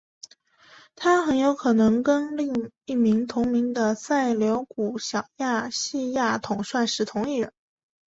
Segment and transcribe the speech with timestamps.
[0.95, 7.53] 他很有可能跟另一位同名的塞琉古小亚细亚统帅是同一人。